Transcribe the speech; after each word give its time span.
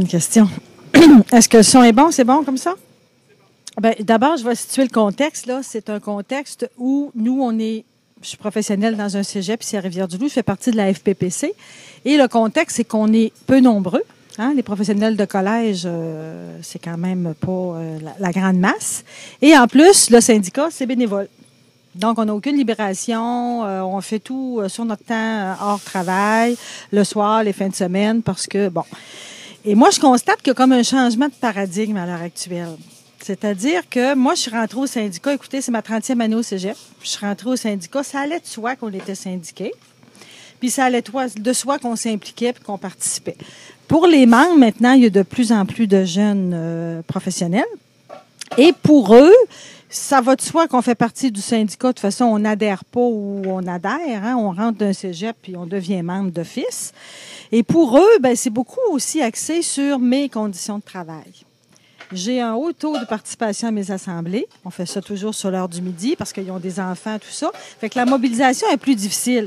Une 0.00 0.06
question. 0.06 0.48
Est-ce 1.32 1.48
que 1.48 1.56
le 1.56 1.62
son 1.64 1.82
est 1.82 1.90
bon? 1.90 2.12
C'est 2.12 2.22
bon 2.22 2.44
comme 2.44 2.56
ça? 2.56 2.76
Ben, 3.80 3.96
D'abord, 3.98 4.36
je 4.36 4.44
vais 4.44 4.54
situer 4.54 4.84
le 4.84 4.90
contexte. 4.90 5.46
Là. 5.46 5.58
C'est 5.64 5.90
un 5.90 5.98
contexte 5.98 6.70
où 6.78 7.10
nous, 7.16 7.42
on 7.42 7.58
est. 7.58 7.84
Je 8.22 8.28
suis 8.28 8.36
professionnelle 8.36 8.96
dans 8.96 9.16
un 9.16 9.24
cégep 9.24 9.60
ici 9.60 9.76
à 9.76 9.80
Rivière-du-Loup. 9.80 10.28
Je 10.28 10.34
fais 10.34 10.44
partie 10.44 10.70
de 10.70 10.76
la 10.76 10.94
FPPC. 10.94 11.52
Et 12.04 12.16
le 12.16 12.28
contexte, 12.28 12.76
c'est 12.76 12.84
qu'on 12.84 13.12
est 13.12 13.32
peu 13.48 13.58
nombreux. 13.58 14.04
Hein? 14.38 14.52
Les 14.54 14.62
professionnels 14.62 15.16
de 15.16 15.24
collège, 15.24 15.82
euh, 15.84 16.56
c'est 16.62 16.78
quand 16.78 16.96
même 16.96 17.34
pas 17.34 17.50
euh, 17.50 17.98
la, 18.20 18.30
grande 18.30 18.60
masse. 18.60 19.02
Et 19.42 19.58
en 19.58 19.66
plus, 19.66 20.10
le 20.10 20.20
syndicat, 20.20 20.68
c'est 20.70 20.86
bénévole. 20.86 21.26
Donc, 21.96 22.20
on 22.20 22.24
n'a 22.24 22.34
aucune 22.36 22.56
libération. 22.56 23.64
euh, 23.64 23.80
on 23.80 24.00
fait 24.00 24.20
tout 24.20 24.62
sur 24.68 24.84
notre 24.84 25.02
temps 25.02 25.56
hors 25.60 25.80
travail, 25.80 26.56
le 26.92 27.02
soir, 27.02 27.42
les 27.42 27.52
fins 27.52 27.68
de 27.68 27.74
semaine, 27.74 28.22
parce 28.22 28.46
que, 28.46 28.68
bon. 28.68 28.84
Et 29.64 29.74
moi, 29.74 29.90
je 29.90 30.00
constate 30.00 30.38
qu'il 30.38 30.48
y 30.48 30.50
a 30.50 30.54
comme 30.54 30.72
un 30.72 30.82
changement 30.82 31.26
de 31.26 31.34
paradigme 31.34 31.96
à 31.96 32.06
l'heure 32.06 32.22
actuelle. 32.22 32.76
C'est-à-dire 33.20 33.88
que 33.88 34.14
moi, 34.14 34.34
je 34.34 34.42
suis 34.42 34.50
rentrée 34.50 34.78
au 34.78 34.86
syndicat. 34.86 35.34
Écoutez, 35.34 35.60
c'est 35.60 35.72
ma 35.72 35.80
30e 35.80 36.20
année 36.20 36.36
au 36.36 36.42
cégep. 36.42 36.76
Je 37.02 37.08
suis 37.08 37.26
rentrée 37.26 37.50
au 37.50 37.56
syndicat. 37.56 38.02
Ça 38.02 38.20
allait 38.20 38.40
de 38.40 38.46
soi 38.46 38.76
qu'on 38.76 38.92
était 38.92 39.14
syndiqués. 39.14 39.72
Puis 40.60 40.70
ça 40.70 40.84
allait 40.84 41.02
de 41.02 41.52
soi 41.52 41.78
qu'on 41.78 41.96
s'impliquait 41.96 42.52
puis 42.52 42.62
qu'on 42.62 42.78
participait. 42.78 43.36
Pour 43.86 44.06
les 44.06 44.26
membres, 44.26 44.58
maintenant, 44.58 44.92
il 44.92 45.02
y 45.02 45.06
a 45.06 45.10
de 45.10 45.22
plus 45.22 45.52
en 45.52 45.66
plus 45.66 45.86
de 45.86 46.04
jeunes 46.04 46.52
euh, 46.54 47.02
professionnels. 47.02 47.64
Et 48.56 48.72
pour 48.72 49.14
eux, 49.14 49.34
ça 49.90 50.20
va 50.20 50.36
de 50.36 50.42
soi 50.42 50.68
qu'on 50.68 50.82
fait 50.82 50.94
partie 50.94 51.30
du 51.30 51.40
syndicat. 51.40 51.88
De 51.88 51.92
toute 51.92 52.00
façon, 52.00 52.24
on 52.26 52.38
n'adhère 52.38 52.84
pas 52.84 53.00
ou 53.00 53.42
on 53.46 53.66
adhère. 53.66 54.24
hein. 54.24 54.36
On 54.36 54.52
rentre 54.52 54.78
d'un 54.78 54.92
cégep 54.92 55.36
puis 55.40 55.56
on 55.56 55.66
devient 55.66 56.02
membre 56.02 56.30
d'office. 56.30 56.92
Et 57.52 57.62
pour 57.62 57.96
eux, 57.98 58.18
ben, 58.20 58.36
c'est 58.36 58.50
beaucoup 58.50 58.80
aussi 58.90 59.22
axé 59.22 59.62
sur 59.62 59.98
mes 59.98 60.28
conditions 60.28 60.78
de 60.78 60.82
travail. 60.82 61.32
J'ai 62.12 62.40
un 62.40 62.54
haut 62.54 62.72
taux 62.72 62.98
de 62.98 63.04
participation 63.04 63.68
à 63.68 63.70
mes 63.70 63.90
assemblées. 63.90 64.46
On 64.64 64.70
fait 64.70 64.86
ça 64.86 65.02
toujours 65.02 65.34
sur 65.34 65.50
l'heure 65.50 65.68
du 65.68 65.82
midi 65.82 66.16
parce 66.16 66.32
qu'ils 66.32 66.50
ont 66.50 66.58
des 66.58 66.80
enfants, 66.80 67.18
tout 67.18 67.30
ça. 67.30 67.50
Fait 67.54 67.90
que 67.90 67.98
la 67.98 68.06
mobilisation 68.06 68.66
est 68.70 68.78
plus 68.78 68.94
difficile. 68.94 69.44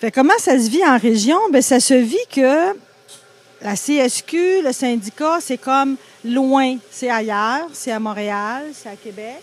Fait 0.00 0.10
que 0.10 0.14
comment 0.14 0.38
ça 0.38 0.58
se 0.58 0.70
vit 0.70 0.84
en 0.86 0.96
région? 0.98 1.38
Ben, 1.52 1.60
ça 1.62 1.80
se 1.80 1.94
vit 1.94 2.16
que 2.30 2.74
la 3.60 3.74
CSQ, 3.74 4.62
le 4.64 4.72
syndicat, 4.72 5.38
c'est 5.40 5.58
comme 5.58 5.96
loin. 6.24 6.76
C'est 6.90 7.10
ailleurs, 7.10 7.68
c'est 7.72 7.92
à 7.92 8.00
Montréal, 8.00 8.64
c'est 8.72 8.88
à 8.88 8.96
Québec. 8.96 9.42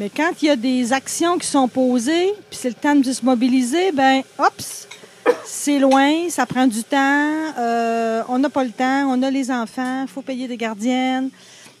Mais 0.00 0.08
quand 0.08 0.30
il 0.40 0.46
y 0.46 0.48
a 0.48 0.56
des 0.56 0.94
actions 0.94 1.36
qui 1.36 1.46
sont 1.46 1.68
posées, 1.68 2.32
puis 2.48 2.58
c'est 2.58 2.70
le 2.70 2.74
temps 2.74 2.94
de 2.94 3.12
se 3.12 3.22
mobiliser, 3.22 3.92
ben, 3.92 4.22
oups, 4.38 4.88
c'est 5.44 5.78
loin, 5.78 6.26
ça 6.30 6.46
prend 6.46 6.66
du 6.66 6.82
temps, 6.82 7.28
euh, 7.58 8.22
on 8.30 8.38
n'a 8.38 8.48
pas 8.48 8.64
le 8.64 8.70
temps, 8.70 9.10
on 9.10 9.22
a 9.22 9.30
les 9.30 9.50
enfants, 9.50 10.00
il 10.00 10.08
faut 10.08 10.22
payer 10.22 10.48
des 10.48 10.56
gardiennes. 10.56 11.28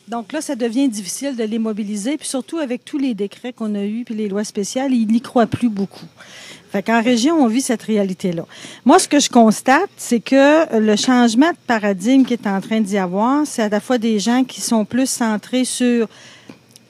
Donc 0.06 0.34
là, 0.34 0.42
ça 0.42 0.54
devient 0.54 0.86
difficile 0.86 1.34
de 1.34 1.44
les 1.44 1.58
mobiliser, 1.58 2.18
puis 2.18 2.28
surtout 2.28 2.58
avec 2.58 2.84
tous 2.84 2.98
les 2.98 3.14
décrets 3.14 3.54
qu'on 3.54 3.74
a 3.74 3.84
eus, 3.84 4.04
puis 4.04 4.14
les 4.14 4.28
lois 4.28 4.44
spéciales, 4.44 4.92
ils 4.92 5.06
n'y 5.06 5.22
croient 5.22 5.46
plus 5.46 5.70
beaucoup. 5.70 6.04
Fait 6.70 6.82
qu'en 6.82 7.02
région, 7.02 7.42
on 7.42 7.46
vit 7.46 7.62
cette 7.62 7.84
réalité-là. 7.84 8.44
Moi, 8.84 8.98
ce 8.98 9.08
que 9.08 9.18
je 9.18 9.30
constate, 9.30 9.88
c'est 9.96 10.20
que 10.20 10.78
le 10.78 10.94
changement 10.96 11.52
de 11.52 11.58
paradigme 11.66 12.24
qui 12.24 12.34
est 12.34 12.46
en 12.46 12.60
train 12.60 12.82
d'y 12.82 12.98
avoir, 12.98 13.46
c'est 13.46 13.62
à 13.62 13.70
la 13.70 13.80
fois 13.80 13.96
des 13.96 14.18
gens 14.18 14.44
qui 14.44 14.60
sont 14.60 14.84
plus 14.84 15.08
centrés 15.08 15.64
sur 15.64 16.06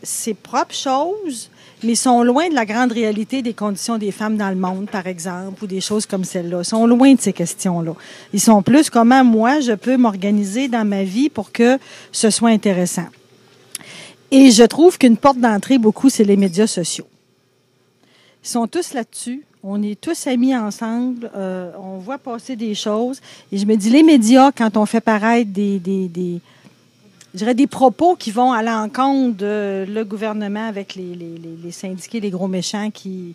ses 0.02 0.34
propres 0.34 0.74
choses, 0.74 1.50
mais 1.82 1.94
sont 1.94 2.22
loin 2.22 2.48
de 2.48 2.54
la 2.54 2.66
grande 2.66 2.92
réalité 2.92 3.42
des 3.42 3.54
conditions 3.54 3.98
des 3.98 4.12
femmes 4.12 4.36
dans 4.36 4.50
le 4.50 4.56
monde, 4.56 4.88
par 4.90 5.06
exemple, 5.06 5.64
ou 5.64 5.66
des 5.66 5.80
choses 5.80 6.06
comme 6.06 6.24
celle-là. 6.24 6.60
Ils 6.60 6.64
sont 6.64 6.86
loin 6.86 7.14
de 7.14 7.20
ces 7.20 7.32
questions-là. 7.32 7.94
Ils 8.32 8.40
sont 8.40 8.62
plus 8.62 8.90
comment 8.90 9.24
moi, 9.24 9.60
je 9.60 9.72
peux 9.72 9.96
m'organiser 9.96 10.68
dans 10.68 10.86
ma 10.86 11.04
vie 11.04 11.28
pour 11.28 11.52
que 11.52 11.78
ce 12.12 12.30
soit 12.30 12.50
intéressant. 12.50 13.06
Et 14.30 14.50
je 14.50 14.62
trouve 14.64 14.98
qu'une 14.98 15.16
porte 15.16 15.38
d'entrée, 15.38 15.78
beaucoup, 15.78 16.08
c'est 16.08 16.24
les 16.24 16.36
médias 16.36 16.66
sociaux. 16.66 17.06
Ils 18.44 18.48
sont 18.48 18.66
tous 18.66 18.94
là-dessus. 18.94 19.42
On 19.62 19.82
est 19.82 20.00
tous 20.00 20.26
amis 20.26 20.56
ensemble. 20.56 21.30
Euh, 21.34 21.72
on 21.78 21.98
voit 21.98 22.18
passer 22.18 22.56
des 22.56 22.74
choses. 22.74 23.20
Et 23.52 23.58
je 23.58 23.66
me 23.66 23.76
dis, 23.76 23.90
les 23.90 24.02
médias, 24.02 24.52
quand 24.52 24.76
on 24.76 24.86
fait 24.86 25.00
paraître 25.00 25.50
des, 25.50 25.78
des 25.78 26.40
je 27.32 27.38
dirais 27.38 27.54
des 27.54 27.66
propos 27.66 28.16
qui 28.16 28.30
vont 28.30 28.52
à 28.52 28.62
l'encontre 28.62 29.36
de 29.36 29.84
le 29.88 30.04
gouvernement 30.04 30.66
avec 30.66 30.94
les, 30.94 31.14
les, 31.14 31.70
syndiqués, 31.70 32.20
les 32.20 32.30
gros 32.30 32.48
méchants 32.48 32.90
qui 32.90 33.34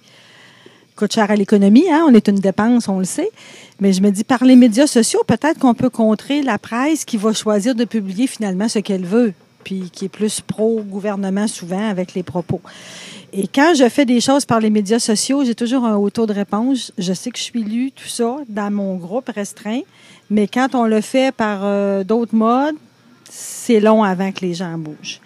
coûtent 0.95 1.13
cher 1.13 1.31
à 1.31 1.35
l'économie. 1.35 1.85
Hein? 1.89 2.05
On 2.07 2.13
est 2.13 2.27
une 2.27 2.39
dépense, 2.39 2.87
on 2.87 2.99
le 2.99 3.05
sait. 3.05 3.29
Mais 3.79 3.93
je 3.93 4.01
me 4.01 4.11
dis, 4.11 4.23
par 4.23 4.43
les 4.43 4.55
médias 4.55 4.87
sociaux, 4.87 5.21
peut-être 5.25 5.59
qu'on 5.59 5.73
peut 5.73 5.89
contrer 5.89 6.41
la 6.41 6.57
presse 6.57 7.05
qui 7.05 7.17
va 7.17 7.33
choisir 7.33 7.75
de 7.75 7.85
publier 7.85 8.27
finalement 8.27 8.67
ce 8.67 8.79
qu'elle 8.79 9.05
veut, 9.05 9.33
puis 9.63 9.89
qui 9.91 10.05
est 10.05 10.09
plus 10.09 10.41
pro-gouvernement 10.41 11.47
souvent 11.47 11.89
avec 11.89 12.13
les 12.13 12.23
propos. 12.23 12.61
Et 13.31 13.47
quand 13.47 13.73
je 13.75 13.87
fais 13.89 14.05
des 14.05 14.21
choses 14.21 14.45
par 14.45 14.59
les 14.61 14.69
médias 14.69 14.99
sociaux, 14.99 15.43
j'ai 15.43 15.55
toujours 15.55 15.85
un 15.85 15.95
haut 15.95 16.09
taux 16.09 16.25
de 16.25 16.33
réponse. 16.33 16.93
Je 16.97 17.11
sais 17.11 17.31
que 17.31 17.37
je 17.37 17.43
suis 17.43 17.63
lu, 17.63 17.91
tout 17.91 18.07
ça, 18.07 18.37
dans 18.47 18.71
mon 18.71 18.95
groupe 18.95 19.29
restreint. 19.29 19.81
Mais 20.29 20.47
quand 20.47 20.73
on 20.73 20.85
le 20.85 21.01
fait 21.01 21.33
par 21.35 21.59
euh, 21.63 22.03
d'autres 22.05 22.33
modes, 22.33 22.75
c'est 23.29 23.79
long 23.79 24.03
avant 24.03 24.31
que 24.31 24.41
les 24.41 24.53
gens 24.53 24.77
bougent. 24.77 25.19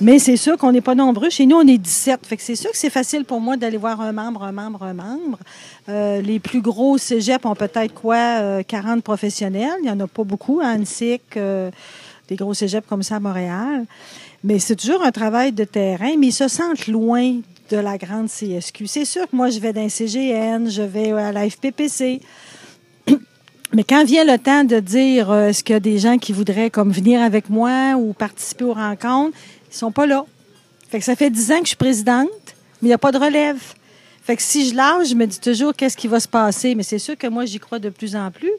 Mais 0.00 0.18
c'est 0.18 0.36
sûr 0.36 0.58
qu'on 0.58 0.72
n'est 0.72 0.80
pas 0.80 0.96
nombreux. 0.96 1.30
Chez 1.30 1.46
nous, 1.46 1.56
on 1.56 1.66
est 1.66 1.78
17. 1.78 2.26
Fait 2.26 2.36
que 2.36 2.42
c'est 2.42 2.56
sûr 2.56 2.70
que 2.72 2.76
c'est 2.76 2.90
facile 2.90 3.24
pour 3.24 3.40
moi 3.40 3.56
d'aller 3.56 3.76
voir 3.76 4.00
un 4.00 4.12
membre, 4.12 4.42
un 4.42 4.52
membre, 4.52 4.82
un 4.82 4.94
membre. 4.94 5.38
Euh, 5.88 6.20
les 6.20 6.40
plus 6.40 6.60
gros 6.60 6.98
cégeps 6.98 7.46
ont 7.46 7.54
peut-être 7.54 7.94
quoi, 7.94 8.16
euh, 8.16 8.62
40 8.66 9.04
professionnels. 9.04 9.76
Il 9.80 9.84
n'y 9.84 9.90
en 9.90 10.00
a 10.00 10.08
pas 10.08 10.24
beaucoup 10.24 10.60
à 10.60 10.66
Annecy, 10.68 11.20
euh, 11.36 11.70
des 12.28 12.34
gros 12.34 12.54
cégeps 12.54 12.86
comme 12.88 13.04
ça 13.04 13.16
à 13.16 13.20
Montréal. 13.20 13.84
Mais 14.42 14.58
c'est 14.58 14.76
toujours 14.76 15.02
un 15.04 15.12
travail 15.12 15.52
de 15.52 15.64
terrain, 15.64 16.16
mais 16.18 16.28
ils 16.28 16.32
se 16.32 16.48
sentent 16.48 16.88
loin 16.88 17.36
de 17.70 17.76
la 17.76 17.96
grande 17.96 18.28
CSQ. 18.28 18.86
C'est 18.88 19.04
sûr 19.04 19.22
que 19.30 19.36
moi, 19.36 19.48
je 19.48 19.60
vais 19.60 19.72
d'un 19.72 19.88
CGN, 19.88 20.68
je 20.68 20.82
vais 20.82 21.12
à 21.12 21.30
la 21.30 21.48
FPPC. 21.48 22.20
Mais 23.72 23.82
quand 23.82 24.04
vient 24.04 24.24
le 24.24 24.38
temps 24.38 24.64
de 24.64 24.78
dire 24.78 25.30
euh, 25.30 25.48
est-ce 25.48 25.64
qu'il 25.64 25.72
y 25.72 25.76
a 25.76 25.80
des 25.80 25.98
gens 25.98 26.18
qui 26.18 26.32
voudraient 26.32 26.70
venir 26.74 27.20
avec 27.20 27.50
moi 27.50 27.94
ou 27.96 28.12
participer 28.12 28.64
aux 28.64 28.74
rencontres, 28.74 29.36
ils 29.70 29.76
sont 29.76 29.90
pas 29.90 30.06
là. 30.06 30.24
Fait 30.88 31.00
ça 31.00 31.16
fait 31.16 31.30
dix 31.30 31.50
ans 31.50 31.58
que 31.58 31.64
je 31.64 31.68
suis 31.68 31.76
présidente, 31.76 32.28
mais 32.80 32.86
il 32.86 32.88
n'y 32.88 32.92
a 32.92 32.98
pas 32.98 33.10
de 33.10 33.18
relève. 33.18 33.60
Fait 34.22 34.36
que 34.36 34.42
si 34.42 34.68
je 34.68 34.74
lâche, 34.74 35.08
je 35.08 35.14
me 35.14 35.26
dis 35.26 35.40
toujours 35.40 35.74
qu'est-ce 35.74 35.96
qui 35.96 36.08
va 36.08 36.20
se 36.20 36.28
passer? 36.28 36.74
Mais 36.74 36.82
c'est 36.82 36.98
sûr 36.98 37.16
que 37.16 37.26
moi, 37.26 37.44
j'y 37.44 37.58
crois 37.58 37.78
de 37.78 37.90
plus 37.90 38.16
en 38.16 38.30
plus. 38.30 38.52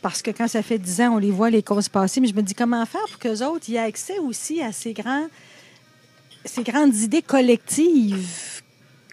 Parce 0.00 0.22
que 0.22 0.30
quand 0.30 0.48
ça 0.48 0.62
fait 0.62 0.78
dix 0.78 1.00
ans, 1.00 1.16
on 1.16 1.18
les 1.18 1.30
voit, 1.30 1.50
les 1.50 1.62
causes 1.62 1.88
passer. 1.88 2.20
Mais 2.20 2.28
je 2.28 2.34
me 2.34 2.42
dis 2.42 2.54
comment 2.54 2.86
faire 2.86 3.04
pour 3.10 3.18
qu'eux 3.18 3.44
autres 3.44 3.70
aient 3.70 3.78
accès 3.78 4.18
aussi 4.18 4.62
à 4.62 4.72
ces, 4.72 4.94
ces 6.44 6.62
grandes 6.62 6.96
idées 6.96 7.20
collectives 7.20 8.62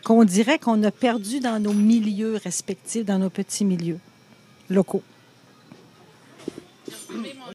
qu'on 0.05 0.23
dirait 0.23 0.59
qu'on 0.59 0.81
a 0.83 0.91
perdues 0.91 1.41
dans 1.41 1.59
nos 1.59 1.73
milieux 1.73 2.39
respectifs, 2.41 3.03
dans 3.03 3.19
nos 3.19 3.29
petits 3.29 3.65
milieux? 3.65 3.99
Locaux. 4.69 5.03